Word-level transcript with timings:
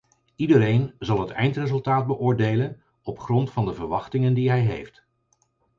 Iedereen 0.35 0.95
zal 0.99 1.19
het 1.19 1.29
eindresultaat 1.29 2.07
beoordelen 2.07 2.81
op 3.03 3.19
grond 3.19 3.51
van 3.51 3.65
de 3.65 3.73
verwachtingen 3.73 4.33
die 4.33 4.49
hij 4.49 4.61
heeft. 4.61 5.05